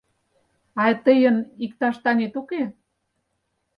[0.81, 2.63] А тыйын иктаж таҥет уке?